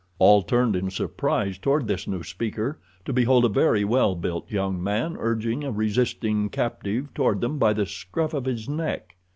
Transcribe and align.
All 0.17 0.41
turned 0.41 0.75
in 0.75 0.89
surprise 0.89 1.59
toward 1.59 1.85
this 1.85 2.07
new 2.07 2.23
speaker, 2.23 2.79
to 3.05 3.13
behold 3.13 3.45
a 3.45 3.49
very 3.49 3.85
well 3.85 4.15
built 4.15 4.49
young 4.49 4.81
man 4.83 5.15
urging 5.19 5.63
a 5.63 5.71
resisting 5.71 6.49
captive 6.49 7.13
toward 7.13 7.39
them 7.39 7.59
by 7.59 7.73
the 7.73 7.85
scruff 7.85 8.33
of 8.33 8.45
his 8.45 8.67
neck. 8.67 9.15